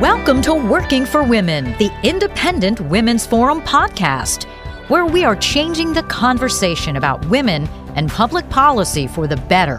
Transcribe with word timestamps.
Welcome 0.00 0.42
to 0.42 0.54
Working 0.54 1.04
for 1.04 1.24
Women, 1.24 1.76
the 1.78 1.90
Independent 2.04 2.80
Women's 2.82 3.26
Forum 3.26 3.60
podcast, 3.62 4.44
where 4.88 5.04
we 5.04 5.24
are 5.24 5.34
changing 5.34 5.92
the 5.92 6.04
conversation 6.04 6.94
about 6.94 7.26
women 7.26 7.66
and 7.96 8.08
public 8.08 8.48
policy 8.48 9.08
for 9.08 9.26
the 9.26 9.36
better. 9.36 9.78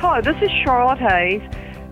Hello, 0.00 0.20
this 0.20 0.36
is 0.42 0.50
Charlotte 0.62 0.98
Hayes, 0.98 1.40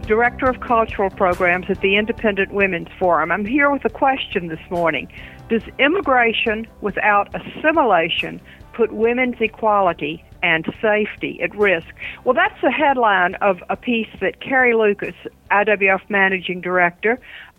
Director 0.07 0.45
of 0.45 0.61
Cultural 0.61 1.09
Programs 1.09 1.71
at 1.71 1.81
the 1.81 1.97
Independent 1.97 2.53
Women's 2.53 2.89
Forum. 2.99 3.33
I'm 3.33 3.47
here 3.47 3.71
with 3.71 3.87
a 3.87 3.91
question 3.91 4.49
this 4.49 4.61
morning. 4.69 5.11
Does 5.49 5.63
immigration 5.79 6.67
without 6.83 7.35
assimilation 7.35 8.43
put 8.75 8.93
women's 8.93 9.37
equality 9.41 10.23
and 10.47 10.65
safety 10.81 11.41
at 11.43 11.53
risk. 11.57 11.89
Well, 12.25 12.35
that's 12.35 12.61
the 12.63 12.71
headline 12.71 13.35
of 13.37 13.57
a 13.69 13.77
piece 13.77 14.09
that 14.21 14.41
Carrie 14.41 14.75
Lukas, 14.75 15.15
IWF 15.51 16.09
Managing 16.09 16.61
Director, 16.61 17.19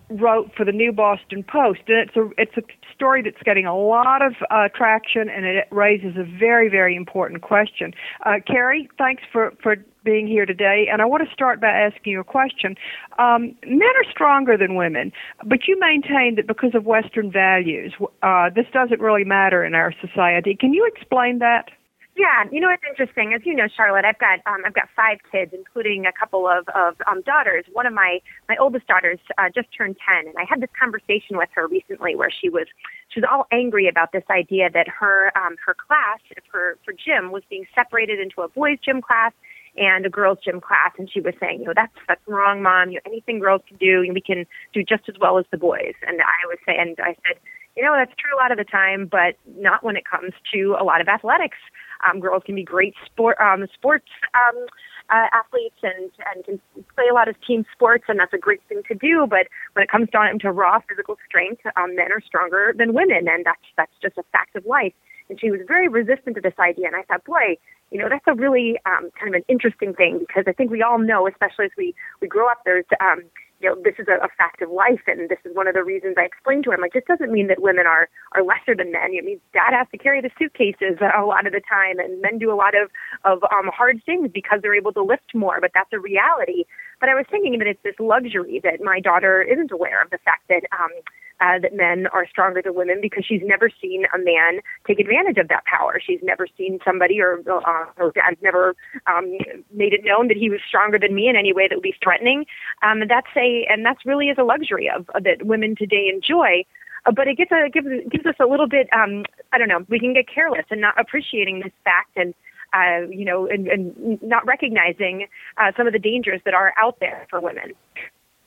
wrote 0.09 0.49
for 0.55 0.63
the 0.63 0.71
New 0.71 0.93
Boston 0.93 1.43
Post, 1.43 1.81
and 1.87 1.97
it's 1.97 2.15
a 2.15 2.29
it's 2.37 2.55
a 2.55 2.63
story 2.95 3.21
that's 3.21 3.43
getting 3.43 3.65
a 3.65 3.77
lot 3.77 4.25
of 4.25 4.35
uh, 4.49 4.69
traction, 4.73 5.29
and 5.29 5.45
it 5.45 5.67
raises 5.69 6.15
a 6.15 6.23
very 6.23 6.69
very 6.69 6.95
important 6.95 7.41
question. 7.41 7.93
Uh, 8.25 8.35
Carrie, 8.45 8.89
thanks 8.97 9.23
for 9.31 9.53
for 9.61 9.75
being 10.05 10.25
here 10.25 10.45
today, 10.45 10.87
and 10.89 11.01
I 11.01 11.05
want 11.05 11.27
to 11.27 11.33
start 11.33 11.59
by 11.59 11.67
asking 11.67 12.13
you 12.13 12.21
a 12.21 12.23
question. 12.23 12.77
Um, 13.19 13.53
men 13.65 13.81
are 13.81 14.09
stronger 14.09 14.55
than 14.55 14.75
women, 14.75 15.11
but 15.43 15.67
you 15.67 15.77
maintain 15.77 16.35
that 16.35 16.47
because 16.47 16.73
of 16.73 16.85
Western 16.85 17.29
values, 17.29 17.93
uh, 18.23 18.49
this 18.55 18.67
doesn't 18.71 19.01
really 19.01 19.25
matter 19.25 19.65
in 19.65 19.75
our 19.75 19.93
society. 19.99 20.55
Can 20.55 20.73
you 20.73 20.89
explain 20.95 21.39
that? 21.39 21.69
Yeah, 22.17 22.45
you 22.51 22.59
know 22.59 22.69
what's 22.69 22.81
interesting, 22.89 23.35
as 23.35 23.41
you 23.45 23.53
know, 23.53 23.67
Charlotte, 23.69 24.03
I've 24.03 24.17
got 24.17 24.39
um, 24.47 24.63
I've 24.65 24.73
got 24.73 24.89
five 24.95 25.19
kids, 25.31 25.53
including 25.53 26.07
a 26.07 26.11
couple 26.11 26.47
of 26.47 26.67
of 26.73 26.95
um, 27.05 27.21
daughters. 27.21 27.63
One 27.73 27.85
of 27.85 27.93
my 27.93 28.21
my 28.49 28.55
oldest 28.59 28.87
daughters 28.87 29.19
uh, 29.37 29.49
just 29.53 29.67
turned 29.77 29.97
ten, 30.01 30.27
and 30.27 30.35
I 30.35 30.43
had 30.49 30.59
this 30.59 30.71
conversation 30.79 31.37
with 31.37 31.49
her 31.53 31.67
recently 31.67 32.15
where 32.15 32.31
she 32.31 32.49
was 32.49 32.65
she 33.09 33.19
was 33.19 33.29
all 33.31 33.45
angry 33.51 33.87
about 33.87 34.13
this 34.13 34.23
idea 34.31 34.67
that 34.73 34.87
her 34.87 35.31
um, 35.37 35.57
her 35.63 35.75
class 35.75 36.17
for 36.49 36.79
for 36.83 36.91
gym 36.91 37.31
was 37.31 37.43
being 37.51 37.67
separated 37.75 38.19
into 38.19 38.41
a 38.41 38.47
boys' 38.49 38.79
gym 38.83 38.99
class 38.99 39.31
and 39.77 40.03
a 40.03 40.09
girls' 40.09 40.39
gym 40.43 40.59
class, 40.59 40.93
and 40.97 41.07
she 41.11 41.21
was 41.21 41.35
saying, 41.39 41.59
you 41.59 41.65
know, 41.65 41.73
that's 41.75 41.93
that's 42.07 42.21
wrong, 42.27 42.63
mom. 42.63 42.89
You 42.89 42.95
know, 42.95 43.11
anything 43.11 43.37
girls 43.37 43.61
can 43.67 43.77
do, 43.77 44.03
we 44.11 44.21
can 44.21 44.47
do 44.73 44.81
just 44.81 45.07
as 45.07 45.15
well 45.21 45.37
as 45.37 45.45
the 45.51 45.57
boys. 45.57 45.93
And 46.07 46.19
I 46.19 46.47
was 46.47 46.57
saying, 46.65 46.95
I 46.97 47.13
said, 47.27 47.37
you 47.77 47.83
know, 47.83 47.93
that's 47.95 48.11
true 48.17 48.33
a 48.35 48.41
lot 48.41 48.51
of 48.51 48.57
the 48.57 48.65
time, 48.65 49.05
but 49.05 49.37
not 49.55 49.83
when 49.83 49.95
it 49.95 50.03
comes 50.03 50.33
to 50.51 50.75
a 50.79 50.83
lot 50.83 50.99
of 50.99 51.07
athletics. 51.07 51.57
Um, 52.01 52.19
girls 52.19 52.41
can 52.45 52.55
be 52.55 52.63
great 52.63 52.95
sport 53.05 53.37
um, 53.39 53.65
sports 53.73 54.09
um, 54.33 54.65
uh, 55.09 55.27
athletes 55.31 55.77
and 55.83 56.11
and 56.33 56.43
can 56.43 56.61
play 56.95 57.05
a 57.09 57.13
lot 57.13 57.27
of 57.27 57.35
team 57.45 57.65
sports, 57.73 58.05
and 58.07 58.19
that's 58.19 58.33
a 58.33 58.37
great 58.37 58.61
thing 58.67 58.81
to 58.87 58.95
do. 58.95 59.27
But 59.29 59.47
when 59.73 59.83
it 59.83 59.89
comes 59.89 60.09
down 60.09 60.39
to 60.39 60.51
raw 60.51 60.79
physical 60.89 61.17
strength, 61.27 61.61
um, 61.75 61.95
men 61.95 62.11
are 62.11 62.21
stronger 62.21 62.73
than 62.75 62.93
women, 62.93 63.27
and 63.29 63.45
that's 63.45 63.67
that's 63.77 63.93
just 64.01 64.17
a 64.17 64.23
fact 64.31 64.55
of 64.55 64.65
life. 64.65 64.93
And 65.29 65.39
she 65.39 65.51
was 65.51 65.59
very 65.67 65.87
resistant 65.87 66.35
to 66.35 66.41
this 66.41 66.57
idea, 66.59 66.87
and 66.87 66.95
I 66.95 67.03
thought, 67.03 67.25
boy, 67.25 67.57
you 67.91 67.99
know, 67.99 68.09
that's 68.09 68.25
a 68.27 68.33
really 68.33 68.79
um, 68.85 69.09
kind 69.19 69.33
of 69.33 69.39
an 69.39 69.45
interesting 69.47 69.93
thing 69.93 70.19
because 70.19 70.45
I 70.47 70.51
think 70.51 70.71
we 70.71 70.81
all 70.81 70.97
know, 70.97 71.27
especially 71.27 71.65
as 71.65 71.71
we 71.77 71.93
we 72.21 72.27
grow 72.27 72.49
up, 72.49 72.61
there's 72.65 72.85
um, 72.99 73.23
you 73.59 73.69
know, 73.69 73.75
this 73.83 73.95
is 73.97 74.07
a, 74.07 74.23
a 74.23 74.29
fact 74.37 74.61
of 74.61 74.69
life, 74.69 75.01
and 75.07 75.29
this 75.29 75.39
is 75.43 75.55
one 75.55 75.67
of 75.67 75.73
the 75.73 75.83
reasons 75.83 76.15
I 76.17 76.25
explained 76.25 76.63
to 76.65 76.71
him. 76.71 76.81
Like, 76.81 76.93
this 76.93 77.03
doesn't 77.07 77.31
mean 77.31 77.47
that 77.47 77.61
women 77.61 77.85
are 77.87 78.07
are 78.33 78.43
lesser 78.43 78.75
than 78.75 78.91
men. 78.91 79.13
It 79.13 79.25
means 79.25 79.41
dad 79.53 79.73
has 79.73 79.87
to 79.91 79.97
carry 79.97 80.21
the 80.21 80.29
suitcases 80.37 80.97
a 81.01 81.25
lot 81.25 81.47
of 81.47 81.53
the 81.53 81.61
time, 81.67 81.97
and 81.99 82.21
men 82.21 82.37
do 82.37 82.51
a 82.51 82.55
lot 82.55 82.73
of 82.75 82.91
of 83.25 83.43
um, 83.51 83.69
hard 83.73 84.01
things 84.05 84.29
because 84.33 84.59
they're 84.61 84.75
able 84.75 84.93
to 84.93 85.01
lift 85.01 85.33
more. 85.33 85.59
But 85.59 85.71
that's 85.73 85.91
a 85.91 85.99
reality. 85.99 86.65
But 86.99 87.09
I 87.09 87.15
was 87.15 87.25
thinking 87.29 87.57
that 87.59 87.67
it's 87.67 87.81
this 87.83 87.99
luxury 87.99 88.59
that 88.63 88.81
my 88.81 88.99
daughter 88.99 89.41
isn't 89.41 89.71
aware 89.71 90.01
of 90.01 90.09
the 90.09 90.17
fact 90.19 90.47
that 90.49 90.63
um, 90.71 90.91
uh, 91.39 91.59
that 91.59 91.75
men 91.75 92.07
are 92.07 92.27
stronger 92.27 92.61
than 92.61 92.75
women 92.75 92.99
because 93.01 93.25
she's 93.25 93.41
never 93.43 93.69
seen 93.81 94.05
a 94.13 94.17
man 94.17 94.59
take 94.85 94.99
advantage 94.99 95.37
of 95.37 95.47
that 95.49 95.65
power. 95.65 95.99
She's 96.03 96.19
never 96.23 96.47
seen 96.57 96.79
somebody 96.83 97.21
or 97.21 97.39
uh, 97.49 97.85
her 97.95 98.11
dad's 98.11 98.41
never 98.41 98.75
um, 99.07 99.37
made 99.71 99.93
it 99.93 100.01
known 100.03 100.27
that 100.29 100.37
he 100.37 100.49
was 100.49 100.59
stronger 100.67 100.97
than 100.99 101.13
me 101.13 101.29
in 101.29 101.35
any 101.35 101.53
way 101.53 101.67
that 101.67 101.75
would 101.75 101.83
be 101.83 101.95
threatening. 102.01 102.45
Um, 102.81 103.03
that's 103.07 103.27
a 103.35 103.65
and 103.69 103.85
that's 103.85 104.05
really 104.05 104.27
is 104.27 104.37
a 104.37 104.43
luxury 104.43 104.89
of, 104.89 105.09
of 105.15 105.23
that 105.23 105.45
women 105.45 105.75
today 105.75 106.09
enjoy. 106.13 106.63
Uh, 107.05 107.11
but 107.11 107.27
it 107.27 107.37
gives 107.37 107.51
a 107.51 107.69
gives 107.69 107.87
gives 108.09 108.25
us 108.25 108.35
a 108.39 108.45
little 108.45 108.67
bit 108.67 108.87
um, 108.93 109.23
I 109.53 109.57
don't 109.57 109.69
know 109.69 109.85
we 109.89 109.99
can 109.99 110.13
get 110.13 110.25
careless 110.27 110.65
and 110.69 110.81
not 110.81 110.99
appreciating 110.99 111.59
this 111.59 111.73
fact 111.83 112.11
and 112.15 112.33
uh, 112.73 113.07
you 113.09 113.25
know, 113.25 113.47
and, 113.47 113.67
and 113.67 114.21
not 114.21 114.45
recognizing 114.45 115.27
uh, 115.57 115.71
some 115.77 115.87
of 115.87 115.93
the 115.93 115.99
dangers 115.99 116.41
that 116.45 116.53
are 116.53 116.73
out 116.77 116.99
there 116.99 117.25
for 117.29 117.39
women. 117.39 117.71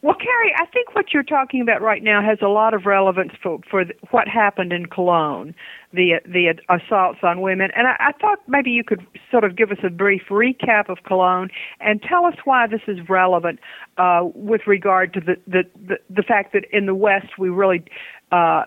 Well, 0.02 0.14
Carrie, 0.14 0.54
I 0.56 0.64
think 0.66 0.94
what 0.94 1.12
you're 1.12 1.22
talking 1.22 1.60
about 1.60 1.82
right 1.82 2.02
now 2.02 2.22
has 2.22 2.38
a 2.40 2.48
lot 2.48 2.72
of 2.72 2.86
relevance 2.86 3.32
for 3.42 3.58
for 3.70 3.84
what 4.10 4.28
happened 4.28 4.72
in 4.72 4.86
Cologne, 4.86 5.54
the 5.92 6.20
the 6.24 6.54
assaults 6.70 7.18
on 7.22 7.42
women, 7.42 7.70
and 7.76 7.86
I, 7.86 7.96
I 7.98 8.12
thought 8.18 8.38
maybe 8.48 8.70
you 8.70 8.82
could 8.82 9.06
sort 9.30 9.44
of 9.44 9.56
give 9.56 9.70
us 9.70 9.76
a 9.84 9.90
brief 9.90 10.22
recap 10.30 10.88
of 10.88 10.98
Cologne 11.06 11.50
and 11.80 12.00
tell 12.02 12.24
us 12.24 12.34
why 12.44 12.66
this 12.66 12.80
is 12.88 13.10
relevant 13.10 13.60
uh, 13.98 14.22
with 14.34 14.62
regard 14.66 15.12
to 15.14 15.20
the, 15.20 15.36
the 15.46 15.64
the 15.86 15.96
the 16.08 16.22
fact 16.22 16.54
that 16.54 16.64
in 16.72 16.86
the 16.86 16.94
West 16.94 17.38
we 17.38 17.50
really 17.50 17.84
uh, 18.32 18.62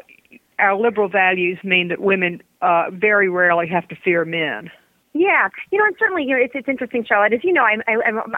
our 0.59 0.79
liberal 0.79 1.09
values 1.09 1.57
mean 1.63 1.87
that 1.87 1.99
women 1.99 2.43
uh, 2.61 2.91
very 2.91 3.27
rarely 3.27 3.67
have 3.67 3.87
to 3.87 3.95
fear 3.95 4.23
men. 4.23 4.69
Yeah, 5.13 5.49
you 5.71 5.77
know, 5.77 5.85
and 5.85 5.95
certainly, 5.99 6.23
you 6.23 6.35
know, 6.35 6.41
it's 6.41 6.53
it's 6.55 6.67
interesting, 6.67 7.05
Charlotte. 7.05 7.33
As 7.33 7.43
you 7.43 7.53
know, 7.53 7.61
I'm, 7.63 7.83
I 7.87 7.93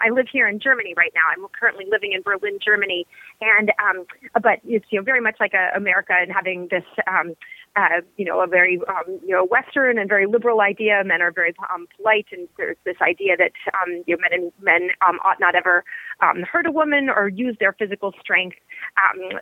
I 0.06 0.10
live 0.10 0.26
here 0.30 0.46
in 0.46 0.60
Germany 0.60 0.92
right 0.94 1.12
now. 1.14 1.22
I'm 1.32 1.48
currently 1.58 1.86
living 1.90 2.12
in 2.12 2.20
Berlin, 2.20 2.58
Germany, 2.62 3.06
and 3.40 3.72
um, 3.80 4.04
but 4.34 4.60
it's 4.64 4.84
you 4.90 4.98
know 4.98 5.02
very 5.02 5.22
much 5.22 5.36
like 5.40 5.54
a, 5.54 5.74
America 5.74 6.12
and 6.18 6.30
having 6.30 6.68
this 6.70 6.84
um, 7.06 7.34
uh, 7.76 8.00
you 8.16 8.24
know, 8.24 8.40
a 8.40 8.46
very, 8.46 8.80
um, 8.88 9.20
you 9.22 9.34
know, 9.34 9.44
Western 9.44 9.98
and 9.98 10.08
very 10.08 10.26
liberal 10.26 10.62
idea. 10.62 11.02
Men 11.04 11.20
are 11.20 11.30
very 11.30 11.54
um, 11.72 11.86
polite, 11.96 12.26
and 12.32 12.48
there's 12.56 12.76
this 12.84 12.96
idea 13.02 13.36
that 13.36 13.52
um, 13.74 14.02
you 14.06 14.16
know, 14.16 14.22
men 14.22 14.32
and 14.32 14.52
men 14.62 14.88
um, 15.06 15.18
ought 15.22 15.38
not 15.38 15.54
ever 15.54 15.84
um, 16.22 16.42
hurt 16.50 16.66
a 16.66 16.70
woman 16.70 17.10
or 17.14 17.28
use 17.28 17.54
their 17.60 17.74
physical 17.74 18.14
strength. 18.18 18.56
Um, 18.96 19.38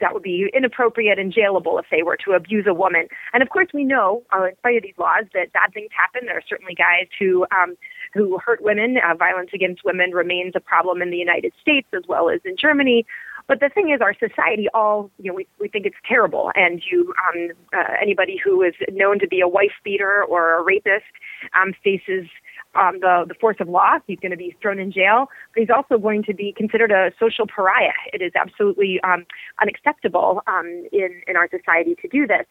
that 0.00 0.14
would 0.14 0.22
be 0.22 0.48
inappropriate 0.54 1.18
and 1.18 1.32
jailable 1.32 1.78
if 1.78 1.84
they 1.90 2.02
were 2.02 2.16
to 2.24 2.32
abuse 2.32 2.64
a 2.66 2.74
woman. 2.74 3.06
And 3.34 3.42
of 3.42 3.50
course, 3.50 3.68
we 3.74 3.84
know, 3.84 4.22
uh, 4.34 4.44
in 4.44 4.56
spite 4.56 4.76
of 4.78 4.82
these 4.82 4.98
laws, 4.98 5.24
that 5.34 5.52
bad 5.52 5.74
things 5.74 5.90
happen. 5.94 6.26
There 6.26 6.38
are 6.38 6.48
certainly 6.48 6.73
guys 6.74 7.06
who 7.18 7.46
um, 7.50 7.76
who 8.12 8.38
hurt 8.38 8.62
women. 8.62 8.96
Uh, 8.98 9.14
violence 9.14 9.50
against 9.52 9.84
women 9.84 10.12
remains 10.12 10.52
a 10.54 10.60
problem 10.60 11.02
in 11.02 11.10
the 11.10 11.16
United 11.16 11.52
States 11.60 11.88
as 11.92 12.02
well 12.08 12.30
as 12.30 12.40
in 12.44 12.56
Germany. 12.56 13.04
But 13.46 13.60
the 13.60 13.68
thing 13.68 13.90
is, 13.90 14.00
our 14.00 14.14
society 14.14 14.68
all, 14.72 15.10
you 15.18 15.30
know, 15.30 15.34
we, 15.34 15.46
we 15.60 15.68
think 15.68 15.84
it's 15.84 15.96
terrible. 16.08 16.50
And 16.54 16.82
you, 16.90 17.12
um, 17.28 17.50
uh, 17.74 17.92
anybody 18.00 18.40
who 18.42 18.62
is 18.62 18.74
known 18.90 19.18
to 19.18 19.28
be 19.28 19.40
a 19.40 19.48
wife 19.48 19.72
beater 19.84 20.24
or 20.24 20.58
a 20.58 20.62
rapist 20.62 21.04
um, 21.52 21.74
faces 21.82 22.26
um, 22.74 23.00
the, 23.00 23.24
the 23.28 23.34
force 23.34 23.56
of 23.60 23.68
law. 23.68 23.98
He's 24.06 24.18
going 24.18 24.30
to 24.30 24.36
be 24.36 24.56
thrown 24.62 24.78
in 24.78 24.90
jail, 24.90 25.26
but 25.54 25.60
he's 25.60 25.70
also 25.70 25.98
going 25.98 26.22
to 26.24 26.34
be 26.34 26.54
considered 26.56 26.90
a 26.90 27.12
social 27.20 27.46
pariah. 27.46 27.92
It 28.12 28.22
is 28.22 28.32
absolutely 28.34 29.00
um, 29.02 29.26
unacceptable 29.60 30.42
um, 30.46 30.86
in, 30.92 31.20
in 31.26 31.36
our 31.36 31.48
society 31.50 31.96
to 32.00 32.08
do 32.08 32.26
this. 32.26 32.46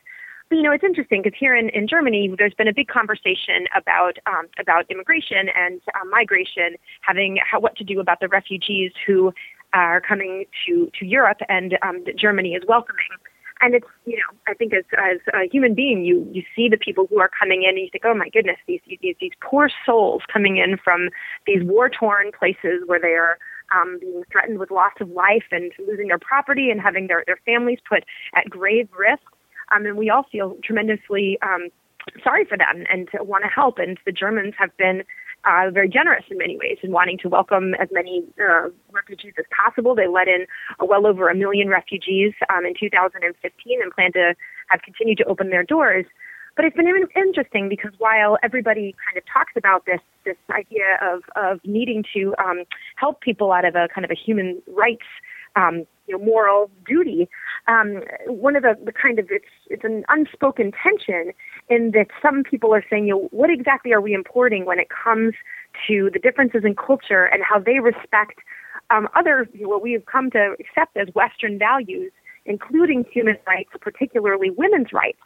You 0.53 0.62
know, 0.62 0.72
it's 0.72 0.84
interesting 0.84 1.24
because 1.24 1.38
here 1.38 1.56
in, 1.56 1.69
in 1.69 1.88
Germany, 1.88 2.31
there's 2.38 2.53
been 2.53 2.68
a 2.68 2.74
big 2.74 2.88
conversation 2.88 3.66
about 3.75 4.18
um, 4.28 4.46
about 4.59 4.86
immigration 4.91 5.50
and 5.56 5.81
uh, 5.96 6.06
migration, 6.12 6.75
having 7.02 7.40
how, 7.44 7.59
what 7.59 7.75
to 7.78 7.84
do 7.84 8.00
about 8.00 8.19
the 8.19 8.28
refugees 8.28 8.91
who 9.08 9.34
are 9.74 10.00
coming 10.00 10.46
to 10.68 10.91
to 11.00 11.06
Europe 11.08 11.40
and 11.50 11.75
um, 11.81 12.06
Germany 12.16 12.53
is 12.53 12.62
welcoming. 12.68 13.02
And 13.62 13.74
it's 13.74 13.88
you 14.06 14.18
know 14.18 14.38
I 14.47 14.53
think 14.53 14.74
as 14.74 14.84
as 14.96 15.18
a 15.34 15.50
human 15.52 15.74
being 15.74 16.06
you 16.06 16.30
you 16.31 16.44
see 16.56 16.70
the 16.70 16.78
people 16.78 17.08
who 17.09 17.20
are 17.20 17.32
coming 17.40 17.64
in 17.64 17.70
and 17.70 17.79
you 17.79 17.90
think 17.91 18.03
oh 18.06 18.14
my 18.14 18.29
goodness 18.29 18.58
these 18.67 18.82
these 18.88 19.16
these 19.20 19.32
poor 19.41 19.72
souls 19.85 20.22
coming 20.32 20.58
in 20.58 20.78
from 20.78 21.09
these 21.47 21.64
war 21.64 21.90
torn 21.90 22.32
places 22.38 22.84
where 22.85 22.99
they 22.99 23.16
are 23.16 23.40
um, 23.76 23.97
being 23.99 24.23
threatened 24.32 24.59
with 24.59 24.70
loss 24.70 24.94
of 25.02 25.09
life 25.09 25.46
and 25.52 25.72
losing 25.88 26.09
their 26.09 26.20
property 26.20 26.70
and 26.70 26.79
having 26.79 27.08
their 27.08 27.23
their 27.26 27.40
families 27.44 27.79
put 27.90 28.03
at 28.35 28.47
grave 28.49 28.88
risk. 28.96 29.23
Um, 29.71 29.85
and 29.85 29.97
we 29.97 30.09
all 30.09 30.25
feel 30.31 30.57
tremendously 30.63 31.37
um, 31.41 31.69
sorry 32.23 32.45
for 32.45 32.57
them 32.57 32.85
and 32.91 33.09
want 33.21 33.43
to 33.43 33.49
help. 33.49 33.77
And 33.77 33.97
the 34.05 34.11
Germans 34.11 34.53
have 34.57 34.75
been 34.77 35.03
uh, 35.45 35.69
very 35.71 35.89
generous 35.89 36.23
in 36.29 36.37
many 36.37 36.57
ways 36.57 36.77
in 36.83 36.91
wanting 36.91 37.17
to 37.19 37.29
welcome 37.29 37.73
as 37.75 37.89
many 37.91 38.23
uh, 38.39 38.69
refugees 38.91 39.33
as 39.37 39.45
possible. 39.55 39.93
They 39.95 40.07
let 40.07 40.27
in 40.27 40.45
uh, 40.79 40.85
well 40.85 41.05
over 41.05 41.29
a 41.29 41.35
million 41.35 41.67
refugees 41.67 42.33
um, 42.49 42.65
in 42.65 42.73
2015 42.79 43.81
and 43.81 43.91
plan 43.91 44.13
to 44.13 44.35
have 44.69 44.81
continued 44.81 45.17
to 45.17 45.25
open 45.25 45.49
their 45.49 45.63
doors. 45.63 46.05
But 46.55 46.65
it's 46.65 46.77
been 46.77 46.87
interesting 47.15 47.67
because 47.67 47.91
while 47.97 48.37
everybody 48.43 48.95
kind 49.03 49.17
of 49.17 49.23
talks 49.25 49.53
about 49.57 49.85
this 49.85 49.99
this 50.23 50.37
idea 50.51 50.99
of 51.01 51.23
of 51.35 51.59
needing 51.65 52.03
to 52.13 52.35
um, 52.37 52.63
help 52.95 53.21
people 53.21 53.51
out 53.51 53.65
of 53.65 53.75
a 53.75 53.87
kind 53.93 54.05
of 54.05 54.11
a 54.11 54.15
human 54.15 54.61
rights 54.67 55.05
um, 55.55 55.85
you 56.08 56.17
know, 56.17 56.23
moral 56.23 56.70
duty. 56.85 57.29
Um, 57.67 58.02
one 58.28 58.55
of 58.55 58.64
the, 58.64 58.78
the 58.84 58.91
kind 58.91 59.20
of 59.20 59.28
it's 59.29 59.46
it's 59.70 59.84
an 59.84 60.03
unspoken 60.09 60.72
tension 60.72 61.32
in 61.70 61.91
that 61.91 62.08
some 62.22 62.44
people 62.44 62.73
are 62.73 62.84
saying, 62.90 63.08
you 63.08 63.14
know, 63.14 63.28
what 63.32 63.50
exactly 63.50 63.94
are 63.94 64.02
we 64.02 64.14
importing 64.14 64.66
when 64.66 64.79
it 64.79 64.88
comes 64.90 65.34
to 65.88 66.09
the 66.11 66.20
differences 66.20 66.64
in 66.66 66.76
culture 66.76 67.26
and 67.26 67.41
how 67.44 67.59
they 67.59 67.79
respect 67.79 68.40
um, 68.90 69.08
other 69.16 69.47
what 69.59 69.82
we 69.82 69.94
have 69.94 70.05
come 70.05 70.29
to 70.32 70.55
accept 70.59 70.97
as 70.97 71.08
Western 71.16 71.58
values, 71.58 72.11
including 72.46 73.06
human 73.11 73.38
rights, 73.47 73.70
particularly 73.79 74.49
women's 74.49 74.91
rights, 74.91 75.22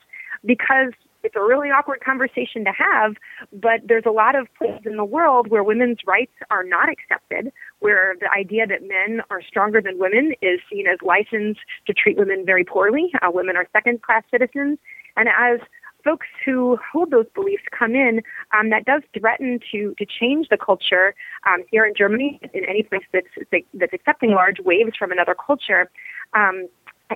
because 0.46 0.94
it's 1.24 1.36
a 1.36 1.42
really 1.42 1.70
awkward 1.70 2.02
conversation 2.02 2.64
to 2.66 2.72
have, 2.72 3.16
but 3.52 3.82
there's 3.86 4.06
a 4.06 4.12
lot 4.12 4.36
of 4.36 4.48
places 4.58 4.86
in 4.86 4.98
the 4.98 5.06
world 5.06 5.50
where 5.50 5.64
women's 5.64 6.00
rights 6.06 6.34
are 6.50 6.64
not 6.64 6.90
accepted, 6.90 7.52
where 7.80 8.16
the 8.20 8.30
idea 8.32 8.68
that 8.68 8.82
men 8.82 9.22
are 9.30 9.42
stronger 9.42 9.82
than 9.82 10.00
women 10.00 10.34
is 10.42 10.60
seen 10.70 10.88
as 10.88 11.00
license 11.02 11.58
to 11.86 11.94
treat 11.94 12.18
women 12.18 12.46
very 12.46 12.64
poorly. 12.64 13.12
Uh, 13.22 13.32
women 13.32 13.56
are 13.56 13.68
second 13.74 14.02
class 14.02 14.24
citizens. 14.32 14.78
And 15.16 15.28
as 15.30 15.60
folks 16.04 16.28
who 16.46 16.78
hold 16.92 17.12
those 17.12 17.26
beliefs 17.36 17.64
come 17.78 17.94
in, 17.94 18.22
um, 18.58 18.70
that 18.70 18.86
does 18.86 19.02
threaten 19.18 19.60
to 19.72 19.94
to 19.98 20.06
change 20.06 20.48
the 20.50 20.58
culture 20.58 21.14
um, 21.46 21.64
here 21.70 21.86
in 21.86 21.94
Germany, 21.96 22.40
in 22.54 22.64
any 22.66 22.84
place 22.84 23.04
that's 23.12 23.28
that's 23.74 23.94
accepting 23.94 24.32
large 24.32 24.60
waves 24.60 24.92
from 24.98 25.12
another 25.12 25.36
culture. 25.36 25.90
Um, 26.34 26.68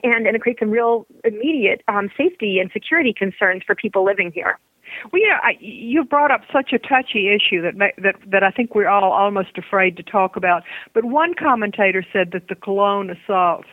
and, 0.04 0.28
and 0.28 0.36
it 0.36 0.42
creates 0.42 0.60
some 0.60 0.72
real 0.72 1.06
immediate 1.24 1.84
um, 1.88 2.10
safety 2.18 2.60
and 2.60 2.72
security 2.72 3.14
concerns 3.14 3.64
for 3.66 3.76
people 3.76 4.06
living 4.06 4.32
here. 4.34 4.58
Well, 5.12 5.22
yeah, 5.22 5.40
I, 5.42 5.58
you've 5.60 6.10
brought 6.10 6.32
up 6.32 6.42
such 6.52 6.74
a 6.74 6.80
touchy 6.80 7.30
issue 7.30 7.62
that 7.62 7.94
that 7.98 8.16
that 8.28 8.44
I 8.44 8.52
think 8.52 8.76
we're 8.76 8.90
all 8.90 9.12
almost 9.12 9.58
afraid 9.58 9.96
to 9.98 10.04
talk 10.04 10.36
about. 10.36 10.64
But 10.94 11.06
one 11.06 11.34
commentator 11.34 12.04
said 12.12 12.32
that 12.32 12.50
the 12.50 12.56
Cologne 12.56 13.10
assaults 13.10 13.70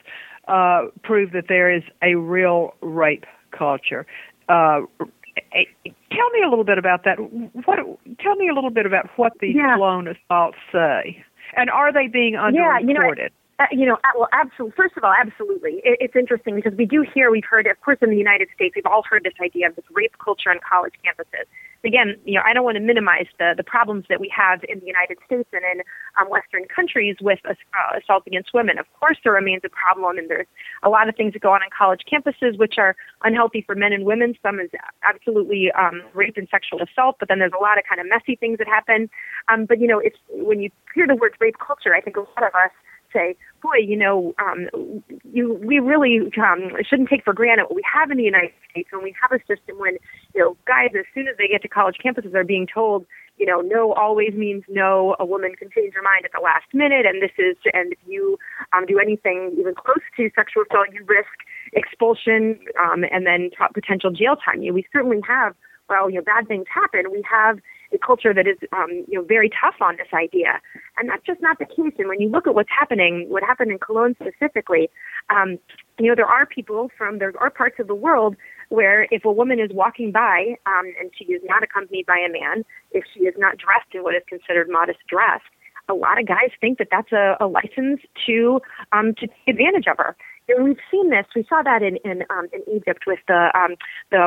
uh, 0.47 0.87
prove 1.03 1.33
that 1.33 1.45
there 1.49 1.75
is 1.75 1.83
a 2.03 2.15
real 2.15 2.75
rape 2.81 3.27
culture. 3.51 4.07
Uh, 4.49 4.83
tell 5.53 6.31
me 6.31 6.43
a 6.45 6.49
little 6.49 6.65
bit 6.65 6.79
about 6.79 7.05
that. 7.05 7.17
What? 7.19 7.79
Tell 8.21 8.37
me 8.37 8.49
a 8.49 8.55
little 8.55 8.71
bit 8.71 8.87
about 8.87 9.09
what 9.17 9.33
these 9.41 9.57
yeah. 9.57 9.75
Cologne 9.75 10.09
assaults 10.09 10.59
say, 10.73 11.25
and 11.57 11.69
are 11.71 11.93
they 11.93 12.07
being 12.07 12.35
underreported? 12.35 12.55
Yeah, 12.55 12.79
you 12.81 12.95
know, 12.95 13.29
uh, 13.61 13.65
you 13.73 13.87
know, 13.87 13.99
well, 14.17 14.29
absolutely. 14.33 14.75
First 14.77 14.97
of 14.97 15.03
all, 15.03 15.13
absolutely. 15.13 15.81
It, 15.83 15.99
it's 16.01 16.17
interesting 16.17 16.55
because 16.55 16.75
we 16.79 16.87
do 16.87 17.03
hear, 17.03 17.31
we've 17.31 17.45
heard, 17.49 17.67
of 17.67 17.81
course, 17.81 17.99
in 18.01 18.11
the 18.11 18.17
United 18.17 18.49
States, 18.55 18.77
we've 18.77 18.87
all 18.87 19.03
heard 19.03 19.25
this 19.25 19.35
idea 19.43 19.67
of 19.67 19.75
this 19.75 19.85
rape 19.91 20.15
culture 20.23 20.51
on 20.51 20.59
college 20.69 20.95
campuses. 21.05 21.45
Again, 21.85 22.17
you 22.25 22.35
know, 22.35 22.43
I 22.45 22.53
don't 22.55 22.63
want 22.63 22.77
to 22.77 22.83
minimize 22.83 23.27
the 23.39 23.55
the 23.57 23.63
problems 23.63 24.05
that 24.09 24.21
we 24.21 24.31
have 24.35 24.65
in 24.69 24.81
the 24.81 24.87
United 24.87 25.19
States 25.27 25.49
and 25.53 25.63
in 25.73 25.83
um, 26.21 26.29
Western 26.29 26.65
countries 26.67 27.17
with 27.21 27.39
uh, 27.47 27.53
assault 27.97 28.25
against 28.27 28.55
women. 28.55 28.79
Of 28.79 28.87
course, 28.99 29.17
there 29.23 29.33
remains 29.33 29.63
a 29.65 29.71
problem, 29.71 30.19
and 30.19 30.29
there's 30.29 30.47
a 30.83 30.89
lot 30.89 31.09
of 31.09 31.15
things 31.15 31.33
that 31.35 31.43
go 31.43 31.51
on 31.51 31.63
on 31.63 31.69
college 31.77 32.03
campuses 32.11 32.59
which 32.59 32.75
are 32.79 32.97
unhealthy 33.23 33.63
for 33.63 33.75
men 33.75 33.93
and 33.93 34.05
women. 34.05 34.35
Some 34.43 34.59
is 34.59 34.71
absolutely 35.03 35.71
um, 35.73 36.03
rape 36.15 36.37
and 36.37 36.49
sexual 36.51 36.81
assault, 36.83 37.17
but 37.21 37.29
then 37.29 37.39
there's 37.39 37.55
a 37.57 37.63
lot 37.63 37.79
of 37.79 37.85
kind 37.89 38.01
of 38.01 38.09
messy 38.09 38.35
things 38.35 38.59
that 38.59 38.67
happen. 38.67 39.09
Um, 39.49 39.65
but 39.65 39.81
you 39.81 39.87
know, 39.87 40.01
it's 40.01 40.19
when 40.31 40.61
you 40.61 40.71
hear 40.95 41.07
the 41.07 41.15
word 41.17 41.37
rape 41.39 41.59
culture, 41.65 41.95
I 41.95 42.01
think 42.01 42.17
a 42.17 42.21
lot 42.21 42.43
of 42.43 42.55
us 42.55 42.71
say, 43.13 43.37
boy, 43.63 43.77
you 43.81 43.97
know, 43.97 44.35
um, 44.39 44.69
you, 45.33 45.55
we 45.55 45.79
really 45.79 46.31
um, 46.39 46.71
shouldn't 46.89 47.09
take 47.09 47.25
for 47.25 47.33
granted 47.33 47.65
what 47.65 47.75
we 47.75 47.83
have 47.93 48.11
in 48.11 48.19
the 48.19 48.25
United 48.25 48.53
States 48.71 48.89
when 48.93 49.03
we 49.03 49.15
have 49.21 49.33
a 49.33 49.43
system 49.47 49.79
when, 49.79 49.95
you 50.35 50.41
know, 50.41 50.57
guys, 50.67 50.91
as 50.99 51.05
soon 51.15 51.29
as 51.29 51.37
they 51.39 51.49
get 51.49 51.63
to 51.63 51.69
college 51.69 51.97
campuses, 52.05 52.35
are 52.35 52.45
being 52.45 52.67
told, 52.73 53.07
you 53.39 53.47
know, 53.47 53.61
no 53.61 53.93
always 53.93 54.35
means 54.35 54.65
no. 54.69 55.17
A 55.19 55.25
woman 55.25 55.55
can 55.55 55.71
change 55.71 55.95
her 55.95 56.03
mind 56.03 56.25
at 56.25 56.33
the 56.33 56.43
last 56.43 56.67
minute, 56.75 57.07
and 57.07 57.23
this 57.23 57.31
is, 57.39 57.57
and 57.73 57.93
if 57.93 57.99
you 58.07 58.39
um, 58.73 58.85
do 58.87 58.99
anything 58.99 59.55
even 59.59 59.75
close 59.75 60.03
to 60.17 60.31
sexual 60.35 60.65
assault, 60.69 60.89
you 60.93 61.05
risk 61.07 61.31
expulsion 61.73 62.59
um, 62.83 63.05
and 63.11 63.27
then 63.27 63.51
potential 63.75 64.11
jail 64.11 64.37
time. 64.37 64.63
You 64.63 64.71
know, 64.71 64.75
we 64.75 64.87
certainly 64.93 65.21
have, 65.27 65.55
well, 65.89 66.11
you 66.11 66.17
know, 66.17 66.23
bad 66.23 66.49
things 66.49 66.67
happen. 66.73 67.11
We 67.13 67.23
have 67.31 67.59
a 67.93 67.99
culture 67.99 68.35
that 68.35 68.47
is 68.47 68.57
um, 68.73 69.05
you 69.09 69.19
know 69.19 69.23
very 69.25 69.51
tough 69.51 69.77
on 69.81 69.97
this 69.97 70.09
idea, 70.13 70.61
and 70.97 71.09
that's 71.09 71.25
just 71.25 71.41
not 71.41 71.59
the 71.59 71.65
case. 71.65 71.95
And 71.99 72.09
when 72.09 72.21
you 72.21 72.29
look 72.29 72.47
at 72.47 72.55
what's 72.55 72.71
happening, 72.77 73.27
what 73.29 73.43
happened 73.43 73.71
in 73.71 73.79
Cologne 73.79 74.15
specifically, 74.21 74.91
um, 75.31 75.59
you 75.99 76.09
know 76.09 76.15
there 76.15 76.27
are 76.27 76.47
people 76.47 76.91
from 76.97 77.19
there 77.19 77.33
are 77.39 77.51
parts 77.51 77.77
of 77.79 77.87
the 77.87 77.95
world 77.95 78.37
where 78.69 79.07
if 79.11 79.25
a 79.25 79.33
woman 79.33 79.59
is 79.59 79.71
walking 79.73 80.13
by 80.13 80.57
um, 80.67 80.93
and 81.01 81.11
she 81.17 81.25
is 81.25 81.43
not 81.45 81.63
accompanied 81.63 82.05
by 82.07 82.19
a 82.19 82.31
man, 82.31 82.65
if 82.93 83.05
she 83.15 83.21
is 83.21 83.35
not 83.39 83.57
dressed 83.57 83.95
in 83.95 84.03
what 84.03 84.15
is 84.15 84.23
considered 84.29 84.69
modest 84.69 84.99
dress, 85.09 85.41
a 85.89 85.95
lot 85.95 86.21
of 86.21 86.27
guys 86.27 86.51
think 86.61 86.79
that 86.79 86.89
that's 86.91 87.13
a, 87.13 87.37
a 87.41 87.47
license 87.47 88.01
to 88.27 88.61
um, 88.93 89.15
to 89.15 89.27
take 89.27 89.49
advantage 89.49 89.87
of 89.87 89.97
her. 89.97 90.17
And 90.49 90.65
we've 90.65 90.79
seen 90.91 91.11
this. 91.11 91.27
We 91.37 91.45
saw 91.49 91.63
that 91.63 91.83
in 91.83 91.97
in, 92.05 92.25
um, 92.31 92.47
in 92.53 92.63
Egypt 92.75 93.05
with 93.07 93.19
the 93.29 93.51
um, 93.55 93.77
the 94.11 94.19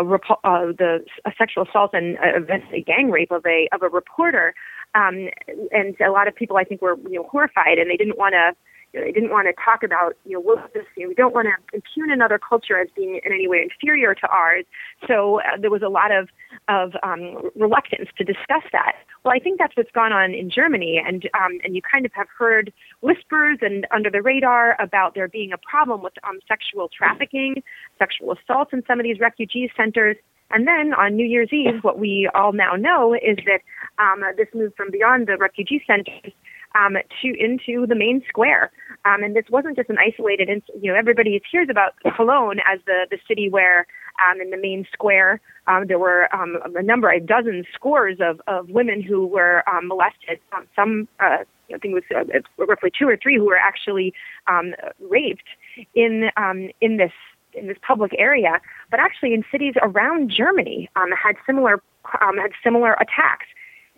uh, 0.43 0.65
the 0.77 1.03
sexual 1.37 1.63
assault 1.63 1.91
and 1.93 2.17
uh, 2.17 2.35
eventually 2.35 2.81
gang 2.81 3.09
rape 3.09 3.31
of 3.31 3.45
a 3.45 3.67
of 3.71 3.81
a 3.81 3.89
reporter. 3.89 4.53
Um, 4.93 5.29
and 5.71 5.95
a 5.99 6.11
lot 6.11 6.27
of 6.27 6.35
people, 6.35 6.57
I 6.57 6.63
think, 6.63 6.81
were 6.81 6.97
you 7.09 7.21
know 7.21 7.27
horrified, 7.31 7.79
and 7.79 7.89
they 7.89 7.97
didn't 7.97 8.17
want 8.17 8.33
to 8.33 8.55
you 8.93 8.99
know, 8.99 9.05
they 9.05 9.11
didn't 9.11 9.29
want 9.29 9.47
to 9.47 9.53
talk 9.63 9.83
about, 9.83 10.15
you 10.25 10.33
know, 10.33 10.41
what 10.41 10.73
this, 10.73 10.85
you 10.97 11.03
know, 11.03 11.09
we 11.09 11.15
don't 11.15 11.33
want 11.33 11.47
to 11.47 11.75
impugn 11.75 12.11
another 12.11 12.37
culture 12.37 12.77
as 12.77 12.87
being 12.95 13.19
in 13.23 13.31
any 13.31 13.47
way 13.47 13.61
inferior 13.63 14.13
to 14.15 14.27
ours. 14.27 14.65
So 15.07 15.39
uh, 15.39 15.57
there 15.59 15.71
was 15.71 15.81
a 15.81 15.89
lot 15.89 16.11
of, 16.11 16.29
of 16.67 16.93
um, 17.03 17.49
reluctance 17.55 18.09
to 18.17 18.23
discuss 18.23 18.63
that. 18.71 18.93
Well, 19.23 19.33
I 19.33 19.39
think 19.39 19.59
that's 19.59 19.75
what's 19.77 19.91
gone 19.91 20.11
on 20.11 20.33
in 20.33 20.49
Germany, 20.49 20.99
and 21.05 21.29
um, 21.35 21.59
and 21.63 21.75
you 21.75 21.81
kind 21.81 22.05
of 22.05 22.11
have 22.13 22.27
heard 22.35 22.73
whispers 23.01 23.59
and 23.61 23.85
under 23.91 24.09
the 24.09 24.21
radar 24.21 24.75
about 24.81 25.13
there 25.13 25.27
being 25.27 25.53
a 25.53 25.57
problem 25.57 26.01
with 26.01 26.13
um, 26.27 26.39
sexual 26.47 26.89
trafficking, 26.89 27.61
sexual 27.99 28.33
assaults 28.33 28.73
in 28.73 28.83
some 28.87 28.99
of 28.99 29.03
these 29.03 29.19
refugee 29.19 29.71
centers. 29.77 30.17
And 30.53 30.67
then 30.67 30.93
on 30.93 31.15
New 31.15 31.25
Year's 31.25 31.49
Eve, 31.53 31.81
what 31.83 31.97
we 31.97 32.29
all 32.33 32.51
now 32.51 32.75
know 32.75 33.13
is 33.13 33.37
that 33.45 33.61
um, 34.03 34.21
this 34.35 34.47
moved 34.53 34.75
from 34.75 34.91
beyond 34.91 35.27
the 35.27 35.37
refugee 35.37 35.81
centers 35.87 36.33
um, 36.75 36.95
to 37.21 37.33
into 37.39 37.85
the 37.87 37.95
main 37.95 38.23
square. 38.27 38.71
Um, 39.05 39.23
and 39.23 39.35
this 39.35 39.45
wasn't 39.49 39.75
just 39.75 39.89
an 39.89 39.97
isolated, 39.97 40.47
you 40.79 40.91
know, 40.91 40.97
everybody 40.97 41.41
hears 41.51 41.67
about 41.69 41.93
Cologne 42.15 42.59
as 42.71 42.79
the 42.85 43.07
the 43.09 43.17
city 43.27 43.49
where 43.49 43.87
um, 44.21 44.39
in 44.39 44.51
the 44.51 44.57
main 44.57 44.85
square 44.91 45.41
um, 45.67 45.87
there 45.87 45.99
were 45.99 46.33
um, 46.35 46.57
a 46.75 46.83
number, 46.83 47.09
a 47.09 47.19
dozen 47.19 47.65
scores 47.73 48.17
of 48.19 48.41
of 48.47 48.69
women 48.69 49.01
who 49.01 49.25
were 49.25 49.63
um, 49.69 49.87
molested. 49.87 50.39
Some, 50.75 51.07
uh, 51.19 51.37
I 51.73 51.77
think 51.77 51.95
it 51.95 52.03
was 52.11 52.27
uh, 52.59 52.65
roughly 52.65 52.91
two 52.97 53.07
or 53.07 53.17
three 53.17 53.37
who 53.37 53.45
were 53.45 53.57
actually 53.57 54.13
um, 54.47 54.73
raped 54.99 55.47
in 55.95 56.29
um, 56.37 56.69
in 56.81 56.97
this 56.97 57.13
in 57.53 57.67
this 57.67 57.77
public 57.85 58.13
area, 58.17 58.61
but 58.89 58.99
actually 58.99 59.33
in 59.33 59.43
cities 59.51 59.73
around 59.81 60.31
Germany 60.31 60.89
um, 60.95 61.09
had 61.11 61.35
similar 61.45 61.81
um, 62.21 62.37
had 62.37 62.51
similar 62.63 62.93
attacks 62.93 63.47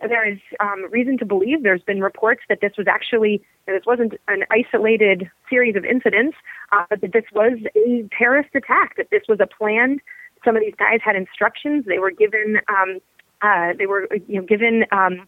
there 0.08 0.28
is 0.28 0.38
um, 0.60 0.90
reason 0.90 1.18
to 1.18 1.24
believe 1.24 1.62
there's 1.62 1.82
been 1.82 2.00
reports 2.00 2.42
that 2.48 2.60
this 2.60 2.72
was 2.76 2.86
actually 2.88 3.42
this 3.66 3.84
wasn't 3.86 4.14
an 4.28 4.44
isolated 4.50 5.30
series 5.48 5.76
of 5.76 5.84
incidents, 5.84 6.36
uh, 6.72 6.84
but 6.90 7.00
that 7.00 7.12
this 7.12 7.24
was 7.32 7.58
a 7.76 8.08
terrorist 8.16 8.50
attack. 8.54 8.96
That 8.96 9.08
this 9.10 9.22
was 9.28 9.38
a 9.40 9.46
planned. 9.46 10.00
Some 10.44 10.56
of 10.56 10.62
these 10.62 10.74
guys 10.78 11.00
had 11.04 11.16
instructions. 11.16 11.84
They 11.86 11.98
were 11.98 12.10
given. 12.10 12.60
Um, 12.68 13.00
uh, 13.42 13.72
they 13.78 13.86
were 13.86 14.08
you 14.28 14.40
know 14.40 14.46
given 14.46 14.84
um, 14.92 15.26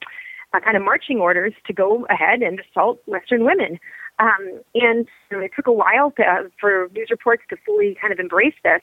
uh, 0.52 0.60
kind 0.60 0.76
of 0.76 0.82
marching 0.82 1.18
orders 1.20 1.52
to 1.66 1.72
go 1.72 2.06
ahead 2.06 2.42
and 2.42 2.60
assault 2.60 3.00
Western 3.06 3.44
women. 3.44 3.78
Um, 4.18 4.60
and 4.74 5.06
you 5.30 5.36
know, 5.36 5.40
it 5.40 5.52
took 5.54 5.66
a 5.66 5.72
while 5.72 6.10
to, 6.12 6.22
uh, 6.22 6.42
for 6.58 6.88
news 6.94 7.08
reports 7.10 7.42
to 7.50 7.56
fully 7.66 7.96
kind 8.00 8.12
of 8.12 8.18
embrace 8.18 8.54
this. 8.64 8.80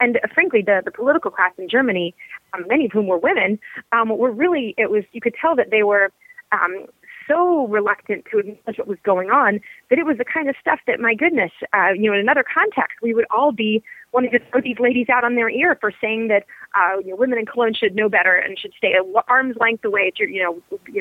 And 0.00 0.16
uh, 0.16 0.20
frankly, 0.32 0.62
the, 0.62 0.82
the 0.84 0.90
political 0.90 1.30
class 1.30 1.52
in 1.58 1.68
Germany, 1.68 2.14
um, 2.52 2.64
many 2.68 2.86
of 2.86 2.92
whom 2.92 3.06
were 3.06 3.18
women, 3.18 3.58
um, 3.92 4.08
were 4.08 4.30
really, 4.30 4.74
it 4.78 4.90
was, 4.90 5.04
you 5.12 5.20
could 5.20 5.34
tell 5.40 5.56
that 5.56 5.70
they 5.70 5.82
were 5.82 6.12
um, 6.52 6.86
so 7.28 7.66
reluctant 7.66 8.24
to 8.30 8.38
acknowledge 8.38 8.78
what 8.78 8.88
was 8.88 8.98
going 9.02 9.30
on 9.30 9.60
that 9.90 9.98
it 9.98 10.06
was 10.06 10.18
the 10.18 10.24
kind 10.24 10.48
of 10.48 10.54
stuff 10.60 10.80
that, 10.86 11.00
my 11.00 11.14
goodness, 11.14 11.52
uh, 11.72 11.90
you 11.94 12.10
know, 12.10 12.14
in 12.14 12.20
another 12.20 12.44
context, 12.44 12.98
we 13.02 13.14
would 13.14 13.26
all 13.30 13.52
be 13.52 13.82
wanting 14.12 14.30
to 14.30 14.38
throw 14.50 14.60
these 14.60 14.78
ladies 14.78 15.08
out 15.08 15.24
on 15.24 15.34
their 15.34 15.50
ear 15.50 15.76
for 15.80 15.92
saying 16.00 16.28
that 16.28 16.44
uh, 16.76 16.98
you 17.00 17.10
know, 17.10 17.16
women 17.16 17.38
in 17.38 17.46
Cologne 17.46 17.74
should 17.74 17.94
know 17.94 18.08
better 18.08 18.34
and 18.34 18.58
should 18.58 18.72
stay 18.76 18.94
arm's 19.28 19.56
length 19.58 19.84
away, 19.84 20.12
to, 20.16 20.28
you 20.28 20.42
know, 20.42 20.78
you 20.92 21.00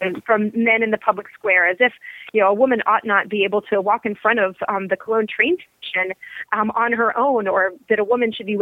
know, 0.00 0.20
from 0.24 0.50
men 0.54 0.82
in 0.82 0.90
the 0.90 0.98
public 0.98 1.26
square, 1.34 1.68
as 1.68 1.76
if 1.80 1.92
you 2.32 2.40
know 2.40 2.48
a 2.48 2.54
woman 2.54 2.80
ought 2.86 3.04
not 3.04 3.28
be 3.28 3.44
able 3.44 3.60
to 3.62 3.80
walk 3.80 4.06
in 4.06 4.14
front 4.14 4.38
of 4.38 4.56
um, 4.68 4.88
the 4.88 4.96
Cologne 4.96 5.26
train 5.26 5.56
station 5.80 6.12
um, 6.52 6.70
on 6.70 6.92
her 6.92 7.16
own, 7.18 7.46
or 7.46 7.72
that 7.88 7.98
a 7.98 8.04
woman 8.04 8.32
should 8.32 8.46
be 8.46 8.56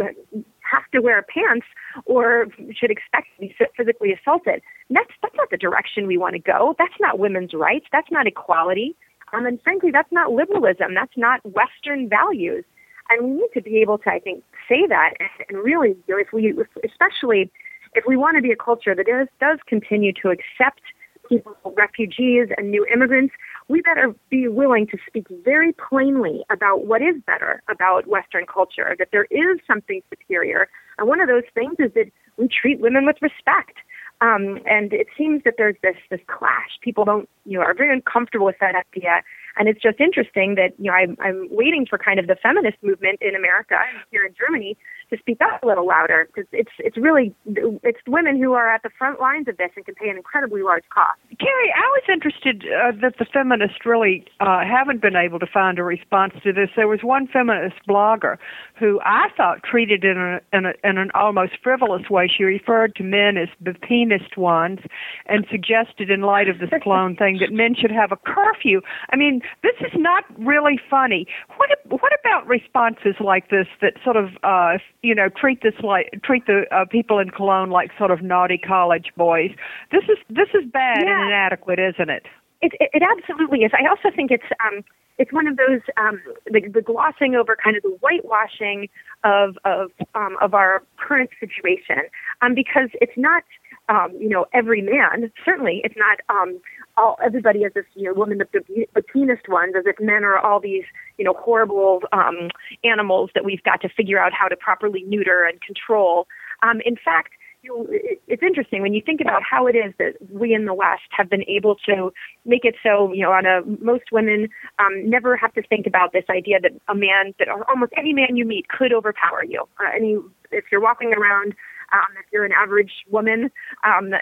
have 0.73 0.89
to 0.91 0.99
wear 0.99 1.21
pants 1.21 1.65
or 2.05 2.47
should 2.77 2.91
expect 2.91 3.27
to 3.35 3.41
be 3.41 3.55
physically 3.77 4.11
assaulted. 4.13 4.61
And 4.89 4.97
that's 4.97 5.11
that's 5.21 5.35
not 5.35 5.49
the 5.51 5.57
direction 5.57 6.07
we 6.07 6.17
want 6.17 6.33
to 6.33 6.39
go. 6.39 6.75
That's 6.77 6.99
not 6.99 7.19
women's 7.19 7.53
rights. 7.53 7.85
That's 7.91 8.11
not 8.11 8.27
equality. 8.27 8.95
Um, 9.33 9.45
and 9.45 9.61
frankly, 9.61 9.91
that's 9.91 10.11
not 10.11 10.31
liberalism. 10.31 10.93
That's 10.93 11.17
not 11.17 11.41
Western 11.43 12.09
values. 12.09 12.63
And 13.09 13.25
we 13.25 13.31
need 13.41 13.49
to 13.53 13.61
be 13.61 13.77
able 13.77 13.97
to, 13.99 14.09
I 14.09 14.19
think, 14.19 14.43
say 14.69 14.87
that 14.87 15.11
and 15.49 15.57
really, 15.57 15.95
if 16.07 16.31
we, 16.31 16.53
especially 16.83 17.51
if 17.95 18.05
we 18.07 18.15
want 18.15 18.37
to 18.37 18.41
be 18.41 18.51
a 18.51 18.55
culture 18.55 18.95
that 18.95 19.07
is, 19.07 19.27
does 19.39 19.59
continue 19.67 20.13
to 20.21 20.29
accept 20.29 20.81
people, 21.29 21.55
refugees, 21.75 22.47
and 22.57 22.71
new 22.71 22.85
immigrants, 22.93 23.33
we 23.67 23.81
better 23.81 24.13
be 24.29 24.47
willing 24.47 24.87
to 24.87 24.97
speak 25.07 25.27
very 25.43 25.73
plainly 25.73 26.43
about 26.51 26.85
what 26.85 27.01
is 27.01 27.15
better 27.25 27.61
about 27.69 28.07
Western 28.07 28.45
culture, 28.45 28.95
that 28.99 29.09
there 29.11 29.25
is 29.31 29.59
something 29.67 30.01
superior. 30.09 30.67
And 30.97 31.07
one 31.07 31.21
of 31.21 31.27
those 31.27 31.43
things 31.53 31.75
is 31.79 31.93
that 31.93 32.11
we 32.37 32.47
treat 32.47 32.79
women 32.79 33.05
with 33.05 33.17
respect. 33.21 33.77
Um, 34.21 34.59
and 34.65 34.93
it 34.93 35.07
seems 35.17 35.43
that 35.43 35.55
there's 35.57 35.75
this 35.83 35.97
this 36.09 36.21
clash. 36.27 36.79
People 36.81 37.03
don't, 37.03 37.27
you 37.45 37.57
know, 37.57 37.63
are 37.65 37.73
very 37.73 37.93
uncomfortable 37.93 38.45
with 38.45 38.55
that 38.61 38.75
idea. 38.75 39.21
And 39.57 39.67
it's 39.67 39.81
just 39.81 39.99
interesting 39.99 40.55
that 40.55 40.73
you 40.77 40.85
know 40.85 40.93
I'm, 40.93 41.17
I'm 41.19 41.47
waiting 41.51 41.85
for 41.85 41.97
kind 41.97 42.19
of 42.19 42.27
the 42.27 42.35
feminist 42.41 42.77
movement 42.81 43.19
in 43.21 43.35
America 43.35 43.75
here 44.11 44.25
in 44.25 44.33
Germany 44.33 44.77
to 45.13 45.19
speak 45.19 45.39
up 45.41 45.61
a 45.63 45.67
little 45.67 45.85
louder 45.85 46.27
because 46.27 46.47
it's 46.51 46.71
it's 46.79 46.97
really 46.97 47.33
it's 47.45 47.99
women 48.07 48.41
who 48.41 48.53
are 48.53 48.73
at 48.73 48.81
the 48.83 48.89
front 48.97 49.19
lines 49.19 49.47
of 49.47 49.57
this 49.57 49.69
and 49.75 49.85
can 49.85 49.95
pay 49.95 50.09
an 50.09 50.17
incredibly 50.17 50.63
large 50.63 50.83
cost. 50.93 51.19
Carrie, 51.39 51.73
I 51.75 51.87
was 51.91 52.03
interested 52.11 52.65
uh, 52.65 52.91
that 53.01 53.17
the 53.19 53.25
feminists 53.25 53.85
really 53.85 54.25
uh, 54.39 54.61
haven't 54.65 55.01
been 55.01 55.15
able 55.15 55.39
to 55.39 55.47
find 55.47 55.77
a 55.77 55.83
response 55.83 56.33
to 56.43 56.53
this. 56.53 56.69
There 56.75 56.87
was 56.87 56.99
one 57.03 57.27
feminist 57.27 57.75
blogger 57.87 58.37
who 58.79 58.99
I 59.05 59.27
thought 59.37 59.63
treated 59.63 60.03
in, 60.03 60.17
a, 60.17 60.41
in, 60.55 60.65
a, 60.65 60.73
in 60.83 60.97
an 60.97 61.11
almost 61.13 61.53
frivolous 61.61 62.09
way. 62.09 62.27
She 62.27 62.43
referred 62.43 62.95
to 62.95 63.03
men 63.03 63.37
as 63.37 63.49
the 63.61 63.71
penised 63.71 64.37
ones 64.37 64.79
and 65.27 65.45
suggested, 65.49 66.09
in 66.09 66.21
light 66.21 66.49
of 66.49 66.59
this 66.59 66.69
Cologne 66.83 67.15
thing, 67.15 67.37
that 67.39 67.51
men 67.51 67.75
should 67.75 67.91
have 67.91 68.11
a 68.11 68.17
curfew. 68.17 68.81
I 69.11 69.15
mean, 69.15 69.41
this 69.61 69.75
is 69.81 69.93
not 69.95 70.23
really 70.37 70.79
funny. 70.89 71.27
What 71.57 71.69
what 71.87 72.11
about 72.19 72.47
responses 72.47 73.15
like 73.19 73.49
this 73.49 73.67
that 73.81 73.93
sort 74.03 74.17
of 74.17 74.29
uh, 74.43 74.77
you 75.03 75.13
know 75.13 75.29
treat 75.29 75.61
this 75.61 75.75
like 75.83 76.09
treat 76.23 76.47
the 76.47 76.63
uh, 76.71 76.85
people 76.85 77.19
in 77.19 77.29
Cologne 77.29 77.69
like 77.69 77.91
sort 77.97 78.09
of 78.09 78.21
naughty 78.21 78.57
college 78.57 79.11
boys? 79.15 79.51
This 79.91 80.03
is 80.05 80.17
this 80.29 80.49
is 80.53 80.67
bad 80.71 81.03
yeah. 81.03 81.21
and 81.21 81.27
inadequate, 81.27 81.79
isn't 81.79 82.09
it? 82.09 82.23
It, 82.61 82.71
it, 82.79 82.89
it 82.93 83.03
absolutely 83.03 83.59
is. 83.59 83.71
I 83.77 83.87
also 83.87 84.09
think 84.15 84.31
it's 84.31 84.43
um, 84.65 84.83
it's 85.17 85.31
one 85.31 85.47
of 85.47 85.57
those 85.57 85.81
um, 85.97 86.21
the, 86.45 86.61
the 86.73 86.81
glossing 86.81 87.35
over 87.35 87.55
kind 87.61 87.75
of 87.75 87.83
the 87.83 87.95
whitewashing 88.01 88.89
of 89.23 89.57
of 89.65 89.91
um, 90.15 90.37
of 90.41 90.53
our 90.53 90.83
current 90.97 91.29
situation 91.39 92.09
um, 92.41 92.55
because 92.55 92.89
it's 93.01 93.17
not 93.17 93.43
um, 93.89 94.13
you 94.19 94.29
know 94.29 94.45
every 94.53 94.81
man 94.81 95.31
certainly 95.45 95.81
it's 95.83 95.95
not 95.97 96.19
um, 96.29 96.59
all 96.97 97.17
everybody 97.23 97.65
as 97.65 97.73
this 97.73 97.85
you 97.95 98.03
know 98.03 98.13
woman 98.13 98.37
the, 98.37 98.47
the, 98.53 98.87
the 98.95 99.01
penis 99.01 99.39
ones 99.47 99.73
as 99.77 99.83
if 99.85 99.95
men 99.99 100.23
are 100.23 100.37
all 100.37 100.59
these 100.59 100.83
you 101.17 101.25
know 101.25 101.33
horrible 101.33 102.01
um, 102.11 102.49
animals 102.83 103.29
that 103.35 103.45
we've 103.45 103.63
got 103.63 103.81
to 103.81 103.89
figure 103.89 104.19
out 104.19 104.31
how 104.33 104.47
to 104.47 104.55
properly 104.55 105.03
neuter 105.07 105.43
and 105.43 105.61
control. 105.61 106.27
Um, 106.61 106.79
in 106.85 106.95
fact, 106.95 107.33
you 107.63 107.69
know, 107.69 107.87
it, 107.89 108.21
it's 108.27 108.43
interesting 108.43 108.81
when 108.81 108.93
you 108.93 109.01
think 109.01 109.21
about 109.21 109.41
how 109.49 109.67
it 109.67 109.75
is 109.75 109.93
that 109.97 110.13
we 110.29 110.53
in 110.53 110.65
the 110.65 110.73
West 110.73 111.03
have 111.11 111.29
been 111.29 111.43
able 111.47 111.75
to 111.87 112.11
make 112.45 112.65
it 112.65 112.75
so, 112.83 113.11
you 113.13 113.23
know, 113.23 113.31
on 113.31 113.45
a 113.45 113.61
most 113.83 114.11
women 114.11 114.49
um, 114.79 115.09
never 115.09 115.35
have 115.37 115.53
to 115.53 115.63
think 115.63 115.87
about 115.87 116.13
this 116.13 116.25
idea 116.29 116.59
that 116.59 116.71
a 116.89 116.95
man, 116.95 117.33
that 117.39 117.47
almost 117.69 117.93
any 117.97 118.13
man 118.13 118.35
you 118.35 118.45
meet 118.45 118.67
could 118.67 118.93
overpower 118.93 119.43
you. 119.45 119.63
Uh, 119.79 119.89
any, 119.95 120.17
if 120.51 120.65
you're 120.71 120.81
walking 120.81 121.13
around 121.13 121.55
um, 121.93 122.17
if 122.19 122.25
you're 122.31 122.45
an 122.45 122.51
average 122.51 122.91
woman, 123.09 123.51
um, 123.83 124.13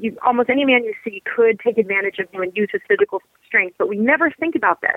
you, 0.00 0.16
almost 0.24 0.48
any 0.48 0.64
man 0.64 0.84
you 0.84 0.94
see 1.04 1.22
could 1.24 1.60
take 1.60 1.76
advantage 1.78 2.18
of 2.18 2.26
you 2.32 2.42
and 2.42 2.56
use 2.56 2.68
his 2.72 2.82
physical 2.88 3.20
strength. 3.46 3.76
But 3.78 3.88
we 3.88 3.96
never 3.96 4.30
think 4.30 4.54
about 4.54 4.80
this, 4.80 4.96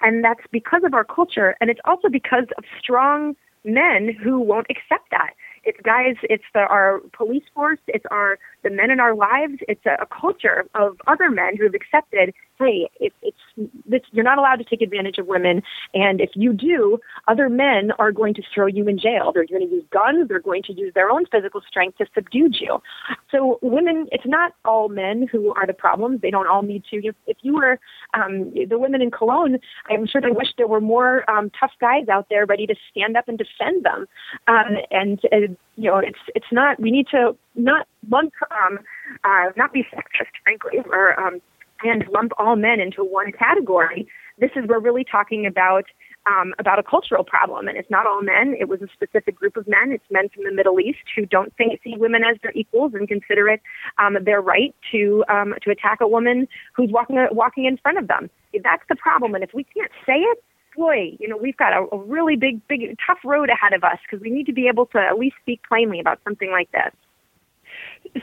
and 0.00 0.22
that's 0.22 0.42
because 0.52 0.82
of 0.84 0.94
our 0.94 1.04
culture, 1.04 1.56
and 1.60 1.70
it's 1.70 1.80
also 1.84 2.08
because 2.08 2.46
of 2.58 2.64
strong 2.78 3.34
men 3.64 4.14
who 4.22 4.40
won't 4.40 4.66
accept 4.70 5.10
that. 5.10 5.30
It's 5.64 5.78
guys, 5.82 6.16
it's 6.22 6.44
the, 6.54 6.60
our 6.60 7.00
police 7.12 7.44
force, 7.54 7.78
it's 7.86 8.06
our 8.10 8.38
the 8.62 8.70
men 8.70 8.90
in 8.90 9.00
our 9.00 9.14
lives. 9.14 9.54
It's 9.68 9.84
a, 9.86 10.02
a 10.02 10.06
culture 10.06 10.66
of 10.74 10.96
other 11.06 11.30
men 11.30 11.56
who 11.56 11.64
have 11.64 11.74
accepted, 11.74 12.34
hey, 12.58 12.88
it, 13.00 13.12
it's 13.22 13.70
this, 13.86 14.02
you're 14.12 14.24
not 14.24 14.38
allowed 14.38 14.56
to 14.56 14.64
take 14.64 14.82
advantage 14.82 15.18
of 15.18 15.26
women, 15.26 15.62
and 15.94 16.20
if 16.20 16.30
you 16.34 16.52
do, 16.52 16.98
other 17.28 17.48
men 17.48 17.92
are 17.98 18.12
going 18.12 18.34
to 18.34 18.42
throw 18.54 18.66
you 18.66 18.88
in 18.88 18.98
jail. 18.98 19.32
They're 19.32 19.46
going 19.46 19.66
to 19.66 19.74
use 19.74 19.84
guns. 19.92 20.28
They're 20.28 20.40
going 20.40 20.62
to 20.64 20.72
use 20.72 20.92
their 20.94 21.10
own 21.10 21.24
physical 21.26 21.60
strength 21.66 21.98
to 21.98 22.06
subdue 22.14 22.50
you. 22.52 22.82
So 23.30 23.58
women, 23.62 24.08
it's 24.12 24.26
not 24.26 24.52
all 24.64 24.88
men 24.88 25.28
who 25.30 25.52
are 25.54 25.66
the 25.66 25.72
problems. 25.72 26.20
They 26.20 26.30
don't 26.30 26.46
all 26.46 26.62
need 26.62 26.84
to. 26.90 26.96
If, 26.96 27.14
if 27.26 27.36
you 27.42 27.54
were 27.54 27.78
um, 28.14 28.52
the 28.68 28.78
women 28.78 29.02
in 29.02 29.10
Cologne, 29.10 29.58
I'm 29.88 30.06
sure 30.06 30.20
they 30.20 30.30
wish 30.30 30.48
there 30.56 30.66
were 30.66 30.80
more 30.80 31.28
um, 31.30 31.50
tough 31.58 31.72
guys 31.80 32.08
out 32.08 32.26
there 32.30 32.46
ready 32.46 32.66
to 32.66 32.74
stand 32.90 33.16
up 33.16 33.28
and 33.28 33.38
defend 33.38 33.84
them. 33.84 34.06
Um, 34.46 34.76
and 34.90 35.20
uh, 35.32 35.52
you 35.80 35.90
know, 35.90 35.96
it's 35.96 36.18
it's 36.34 36.52
not. 36.52 36.78
We 36.78 36.90
need 36.90 37.06
to 37.10 37.34
not 37.54 37.86
lump, 38.10 38.34
um, 38.50 38.78
uh, 39.24 39.46
not 39.56 39.72
be 39.72 39.82
sexist, 39.94 40.32
frankly, 40.44 40.80
or 40.92 41.18
um, 41.18 41.40
and 41.82 42.04
lump 42.12 42.32
all 42.36 42.54
men 42.54 42.80
into 42.80 43.02
one 43.02 43.32
category. 43.32 44.06
This 44.38 44.50
is 44.56 44.64
we're 44.68 44.78
really 44.78 45.04
talking 45.10 45.46
about 45.46 45.84
um, 46.26 46.52
about 46.58 46.78
a 46.78 46.82
cultural 46.82 47.24
problem, 47.24 47.66
and 47.66 47.78
it's 47.78 47.90
not 47.90 48.06
all 48.06 48.20
men. 48.20 48.54
It 48.60 48.68
was 48.68 48.82
a 48.82 48.88
specific 48.92 49.36
group 49.36 49.56
of 49.56 49.66
men. 49.66 49.90
It's 49.90 50.04
men 50.10 50.28
from 50.28 50.44
the 50.44 50.52
Middle 50.52 50.78
East 50.80 50.98
who 51.16 51.24
don't 51.24 51.56
think 51.56 51.80
see 51.82 51.94
women 51.96 52.24
as 52.24 52.36
their 52.42 52.52
equals 52.54 52.92
and 52.92 53.08
consider 53.08 53.48
it 53.48 53.62
um, 53.96 54.18
their 54.22 54.42
right 54.42 54.74
to 54.92 55.24
um, 55.30 55.54
to 55.62 55.70
attack 55.70 56.02
a 56.02 56.08
woman 56.08 56.46
who's 56.74 56.90
walking 56.92 57.16
walking 57.32 57.64
in 57.64 57.78
front 57.78 57.96
of 57.96 58.06
them. 58.06 58.28
That's 58.52 58.84
the 58.90 58.96
problem, 58.96 59.34
and 59.34 59.42
if 59.42 59.54
we 59.54 59.64
can't 59.64 59.92
say 60.04 60.18
it, 60.18 60.44
boy, 60.76 61.16
you 61.18 61.28
know, 61.28 61.36
we've 61.36 61.56
got 61.56 61.72
a, 61.72 61.86
a 61.92 61.98
really 61.98 62.36
big, 62.36 62.66
big, 62.68 62.96
tough 63.06 63.18
road 63.24 63.48
ahead 63.48 63.72
of 63.72 63.84
us 63.84 63.98
because 64.02 64.22
we 64.22 64.30
need 64.30 64.46
to 64.46 64.52
be 64.52 64.68
able 64.68 64.86
to 64.86 64.98
at 64.98 65.18
least 65.18 65.36
speak 65.42 65.60
plainly 65.68 66.00
about 66.00 66.18
something 66.24 66.50
like 66.50 66.70
this. 66.72 66.92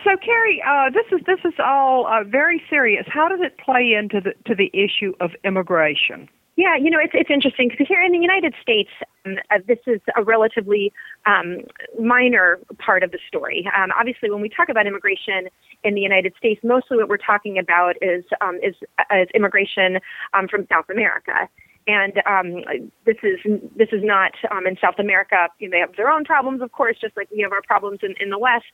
So, 0.04 0.18
Carrie, 0.24 0.62
uh, 0.68 0.90
this 0.90 1.06
is 1.12 1.26
this 1.26 1.40
is 1.46 1.54
all 1.64 2.08
uh, 2.08 2.24
very 2.24 2.62
serious. 2.70 3.06
How 3.08 3.30
does 3.30 3.40
it 3.42 3.58
play 3.58 3.94
into 3.94 4.20
the 4.20 4.34
to 4.46 4.56
the 4.56 4.72
issue 4.74 5.14
of 5.22 5.32
immigration? 5.44 6.28
Yeah, 6.58 6.76
you 6.76 6.90
know, 6.90 6.98
it's 7.00 7.14
it's 7.14 7.30
interesting 7.30 7.70
because 7.70 7.88
here 7.88 8.02
in 8.02 8.12
the 8.12 8.18
United 8.18 8.56
States, 8.60 8.90
um, 9.26 9.36
uh, 9.52 9.60
this 9.68 9.78
is 9.86 10.02
a 10.18 10.24
relatively 10.24 10.92
um, 11.28 11.60
minor 12.00 12.60
part 12.80 13.04
of 13.04 13.12
the 13.12 13.20
story. 13.28 13.70
Um, 13.78 13.92
obviously, 13.98 14.32
when 14.32 14.42
we 14.42 14.50
talk 14.50 14.68
about 14.68 14.88
immigration 14.88 15.50
in 15.84 15.94
the 15.94 16.02
United 16.02 16.34
States, 16.38 16.60
mostly 16.64 16.98
what 16.98 17.10
we're 17.10 17.18
talking 17.18 17.60
about 17.60 17.96
is 18.02 18.26
um, 18.42 18.58
is, 18.64 18.74
uh, 18.98 19.22
is 19.22 19.28
immigration 19.36 20.00
um, 20.34 20.48
from 20.48 20.66
South 20.68 20.90
America 20.90 21.48
and 21.88 22.22
um, 22.26 22.64
this 23.06 23.16
is 23.24 23.40
this 23.76 23.88
is 23.94 24.04
not 24.04 24.34
um, 24.52 24.68
in 24.68 24.78
South 24.82 25.00
America. 25.00 25.48
You 25.60 25.70
know, 25.70 25.76
they 25.76 25.80
have 25.80 25.96
their 25.96 26.10
own 26.10 26.26
problems, 26.26 26.62
of 26.62 26.74
course, 26.74 26.98
just 27.00 27.16
like 27.16 27.30
we 27.32 27.42
have 27.42 27.54
our 27.54 27.62
problems 27.62 28.00
in, 28.04 28.14
in 28.20 28.30
the 28.30 28.38
West. 28.38 28.66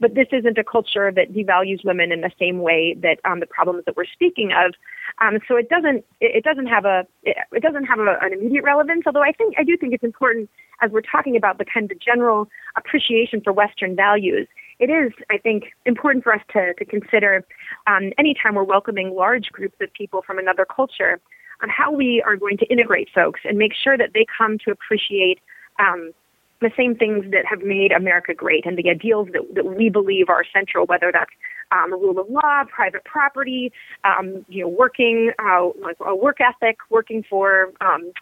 But 0.00 0.14
this 0.14 0.28
isn't 0.32 0.56
a 0.56 0.64
culture 0.64 1.12
that 1.12 1.34
devalues 1.34 1.84
women 1.84 2.10
in 2.10 2.22
the 2.22 2.30
same 2.38 2.60
way 2.60 2.96
that 3.02 3.18
um, 3.24 3.40
the 3.40 3.46
problems 3.46 3.84
that 3.84 3.96
we're 3.96 4.06
speaking 4.06 4.52
of. 4.52 4.72
Um, 5.20 5.38
so 5.46 5.56
it 5.56 5.68
doesn't 5.68 6.04
it, 6.20 6.42
doesn't 6.44 6.66
have 6.66 6.86
a 6.86 7.06
it 7.24 7.62
doesn't 7.62 7.84
have 7.84 7.98
a, 7.98 8.16
an 8.22 8.32
immediate 8.32 8.64
relevance. 8.64 9.02
Although 9.06 9.22
I 9.22 9.32
think 9.32 9.54
I 9.58 9.64
do 9.64 9.76
think 9.76 9.92
it's 9.92 10.04
important 10.04 10.48
as 10.80 10.90
we're 10.90 11.02
talking 11.02 11.36
about 11.36 11.58
the 11.58 11.66
kind 11.66 11.92
of 11.92 11.98
general 12.00 12.48
appreciation 12.76 13.42
for 13.42 13.52
Western 13.52 13.94
values 13.94 14.48
it 14.78 14.90
is, 14.90 15.12
I 15.30 15.38
think, 15.38 15.64
important 15.86 16.24
for 16.24 16.34
us 16.34 16.40
to, 16.54 16.74
to 16.74 16.84
consider 16.84 17.46
um, 17.86 18.12
anytime 18.18 18.56
we're 18.56 18.64
welcoming 18.64 19.14
large 19.14 19.52
groups 19.52 19.76
of 19.80 19.92
people 19.92 20.22
from 20.26 20.40
another 20.40 20.64
culture 20.64 21.20
on 21.62 21.68
how 21.68 21.92
we 21.92 22.22
are 22.26 22.36
going 22.36 22.58
to 22.58 22.66
integrate 22.66 23.08
folks 23.14 23.40
and 23.44 23.56
make 23.56 23.72
sure 23.74 23.96
that 23.96 24.10
they 24.14 24.26
come 24.36 24.58
to 24.64 24.70
appreciate 24.70 25.38
um, 25.78 26.12
the 26.60 26.70
same 26.76 26.94
things 26.94 27.24
that 27.32 27.44
have 27.44 27.62
made 27.62 27.92
America 27.92 28.34
great 28.34 28.64
and 28.66 28.78
the 28.78 28.88
ideals 28.88 29.28
that, 29.32 29.42
that 29.54 29.64
we 29.64 29.88
believe 29.88 30.28
are 30.28 30.44
central, 30.52 30.86
whether 30.86 31.10
that's 31.12 31.30
um, 31.72 31.92
rule 31.92 32.18
of 32.18 32.28
law, 32.28 32.64
private 32.68 33.04
property, 33.04 33.72
um, 34.04 34.44
you 34.48 34.62
know, 34.62 34.68
working, 34.68 35.32
uh, 35.38 35.68
like 35.80 35.96
a 36.00 36.14
work 36.14 36.38
ethic, 36.40 36.78
working 36.90 37.24
for, 37.28 37.72
um, 37.80 38.12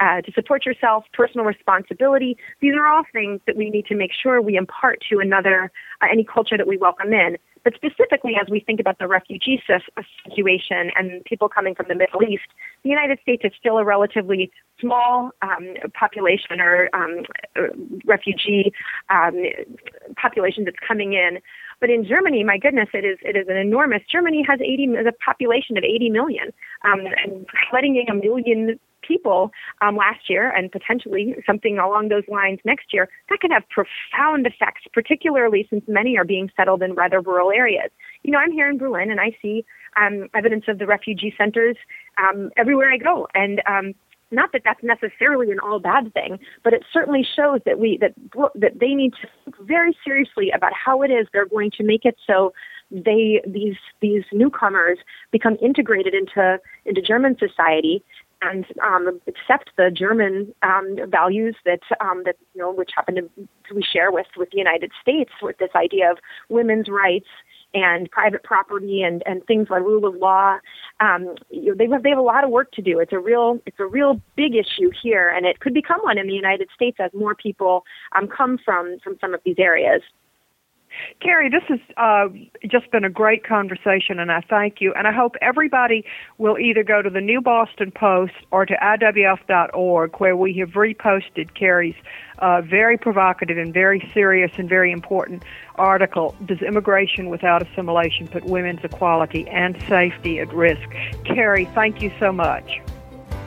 uh, 0.00 0.20
to 0.20 0.30
support 0.32 0.64
yourself, 0.64 1.04
personal 1.12 1.44
responsibility. 1.44 2.36
These 2.60 2.74
are 2.76 2.86
all 2.86 3.02
things 3.12 3.40
that 3.46 3.56
we 3.56 3.68
need 3.70 3.86
to 3.86 3.96
make 3.96 4.12
sure 4.12 4.40
we 4.40 4.56
impart 4.56 5.02
to 5.10 5.18
another, 5.18 5.72
uh, 6.00 6.06
any 6.10 6.22
culture 6.22 6.56
that 6.56 6.68
we 6.68 6.76
welcome 6.76 7.12
in. 7.12 7.36
But 7.68 7.74
specifically, 7.74 8.32
as 8.40 8.48
we 8.48 8.60
think 8.60 8.80
about 8.80 8.98
the 8.98 9.06
refugee 9.06 9.62
situation 9.66 10.90
and 10.96 11.22
people 11.26 11.50
coming 11.50 11.74
from 11.74 11.84
the 11.86 11.94
Middle 11.94 12.22
East, 12.22 12.48
the 12.82 12.88
United 12.88 13.18
States 13.20 13.42
is 13.44 13.52
still 13.60 13.76
a 13.76 13.84
relatively 13.84 14.50
small 14.80 15.32
um, 15.42 15.74
population 15.92 16.62
or 16.62 16.88
um, 16.94 17.24
refugee 18.06 18.72
um, 19.10 19.34
population 20.16 20.64
that's 20.64 20.78
coming 20.86 21.12
in. 21.12 21.40
But 21.78 21.90
in 21.90 22.06
Germany, 22.06 22.42
my 22.42 22.56
goodness, 22.56 22.88
it 22.94 23.04
is 23.04 23.18
it 23.20 23.36
is 23.36 23.48
an 23.50 23.58
enormous. 23.58 24.00
Germany 24.10 24.42
has 24.48 24.60
80 24.62 24.94
a 25.06 25.12
population 25.22 25.76
of 25.76 25.84
80 25.84 26.08
million, 26.08 26.48
um, 26.86 27.00
and 27.22 27.44
letting 27.70 27.96
in 27.96 28.08
a 28.08 28.14
million 28.14 28.80
people 29.02 29.50
um, 29.80 29.96
last 29.96 30.28
year 30.28 30.50
and 30.50 30.70
potentially 30.70 31.36
something 31.46 31.78
along 31.78 32.08
those 32.08 32.24
lines 32.28 32.58
next 32.64 32.92
year, 32.92 33.08
that 33.28 33.40
can 33.40 33.50
have 33.50 33.64
profound 33.68 34.46
effects, 34.46 34.82
particularly 34.92 35.66
since 35.70 35.84
many 35.88 36.16
are 36.16 36.24
being 36.24 36.50
settled 36.56 36.82
in 36.82 36.94
rather 36.94 37.20
rural 37.20 37.50
areas. 37.50 37.90
You 38.22 38.32
know, 38.32 38.38
I'm 38.38 38.52
here 38.52 38.68
in 38.68 38.78
Berlin 38.78 39.10
and 39.10 39.20
I 39.20 39.36
see 39.40 39.64
um, 40.00 40.28
evidence 40.34 40.64
of 40.68 40.78
the 40.78 40.86
refugee 40.86 41.34
centers 41.36 41.76
um, 42.18 42.50
everywhere 42.56 42.92
I 42.92 42.98
go. 42.98 43.26
And 43.34 43.62
um, 43.66 43.94
not 44.30 44.52
that 44.52 44.62
that's 44.64 44.82
necessarily 44.82 45.50
an 45.50 45.58
all 45.60 45.80
bad 45.80 46.12
thing, 46.12 46.38
but 46.62 46.72
it 46.72 46.84
certainly 46.92 47.26
shows 47.36 47.60
that 47.64 47.78
we 47.78 47.98
that 48.00 48.14
that 48.54 48.78
they 48.78 48.94
need 48.94 49.14
to 49.20 49.28
think 49.44 49.56
very 49.66 49.96
seriously 50.04 50.50
about 50.54 50.72
how 50.72 51.02
it 51.02 51.10
is 51.10 51.26
they're 51.32 51.46
going 51.46 51.70
to 51.78 51.84
make 51.84 52.04
it 52.04 52.16
so 52.26 52.52
they 52.90 53.40
these 53.46 53.76
these 54.00 54.24
newcomers 54.32 54.98
become 55.30 55.56
integrated 55.62 56.14
into 56.14 56.58
into 56.84 57.00
German 57.00 57.36
society 57.38 58.02
and 58.40 58.64
um, 58.82 59.20
accept 59.26 59.70
the 59.76 59.90
German 59.90 60.54
um, 60.62 60.96
values 61.08 61.56
that 61.64 61.80
um, 62.00 62.22
that 62.24 62.36
you 62.54 62.60
know 62.60 62.72
which 62.72 62.90
happen 62.94 63.16
to 63.16 63.74
we 63.74 63.82
share 63.82 64.10
with 64.10 64.26
with 64.36 64.50
the 64.50 64.58
United 64.58 64.92
States 65.00 65.30
with 65.42 65.58
this 65.58 65.70
idea 65.74 66.10
of 66.10 66.18
women's 66.48 66.88
rights 66.88 67.28
and 67.74 68.10
private 68.10 68.42
property 68.44 69.02
and, 69.02 69.22
and 69.26 69.44
things 69.46 69.68
like 69.70 69.82
rule 69.82 70.06
of 70.06 70.14
law. 70.14 70.56
Um, 71.00 71.34
you 71.50 71.70
know, 71.70 71.74
they 71.74 71.88
have 71.88 72.02
they 72.02 72.10
have 72.10 72.18
a 72.18 72.22
lot 72.22 72.44
of 72.44 72.50
work 72.50 72.72
to 72.72 72.82
do. 72.82 72.98
It's 72.98 73.12
a 73.12 73.18
real 73.18 73.60
it's 73.66 73.78
a 73.80 73.86
real 73.86 74.20
big 74.36 74.54
issue 74.54 74.90
here, 75.02 75.28
and 75.28 75.44
it 75.44 75.60
could 75.60 75.74
become 75.74 76.00
one 76.02 76.18
in 76.18 76.26
the 76.26 76.34
United 76.34 76.68
States 76.74 76.98
as 77.00 77.10
more 77.12 77.34
people 77.34 77.84
um, 78.16 78.28
come 78.28 78.58
from 78.64 78.98
from 79.02 79.16
some 79.20 79.34
of 79.34 79.40
these 79.44 79.56
areas. 79.58 80.02
Carrie, 81.20 81.50
this 81.50 81.62
has 81.68 81.80
uh, 81.96 82.28
just 82.66 82.90
been 82.90 83.04
a 83.04 83.10
great 83.10 83.44
conversation, 83.44 84.18
and 84.18 84.30
I 84.30 84.40
thank 84.40 84.80
you. 84.80 84.92
And 84.94 85.06
I 85.06 85.12
hope 85.12 85.34
everybody 85.40 86.04
will 86.38 86.58
either 86.58 86.82
go 86.82 87.02
to 87.02 87.10
the 87.10 87.20
New 87.20 87.40
Boston 87.40 87.90
Post 87.90 88.34
or 88.50 88.66
to 88.66 88.74
IWF.org, 88.74 90.16
where 90.16 90.36
we 90.36 90.54
have 90.58 90.70
reposted 90.70 91.54
Carrie's 91.54 91.96
uh, 92.38 92.62
very 92.62 92.96
provocative 92.96 93.58
and 93.58 93.74
very 93.74 94.08
serious 94.14 94.52
and 94.58 94.68
very 94.68 94.92
important 94.92 95.42
article 95.74 96.36
Does 96.46 96.62
Immigration 96.62 97.30
Without 97.30 97.66
Assimilation 97.66 98.28
Put 98.28 98.44
Women's 98.44 98.80
Equality 98.84 99.48
and 99.48 99.76
Safety 99.88 100.38
at 100.38 100.52
Risk? 100.52 100.88
Carrie, 101.24 101.68
thank 101.74 102.00
you 102.00 102.12
so 102.20 102.32
much. 102.32 102.80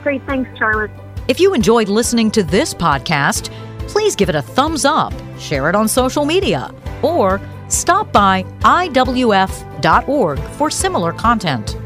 Great. 0.02 0.22
Thanks, 0.24 0.50
Charlotte. 0.58 0.90
If 1.28 1.40
you 1.40 1.54
enjoyed 1.54 1.88
listening 1.88 2.30
to 2.32 2.42
this 2.42 2.74
podcast, 2.74 3.50
please 3.88 4.16
give 4.16 4.28
it 4.28 4.34
a 4.34 4.42
thumbs 4.42 4.84
up, 4.84 5.12
share 5.38 5.68
it 5.68 5.76
on 5.76 5.88
social 5.88 6.24
media 6.24 6.74
or 7.02 7.40
stop 7.68 8.12
by 8.12 8.44
IWF.org 8.60 10.38
for 10.38 10.70
similar 10.70 11.12
content. 11.12 11.76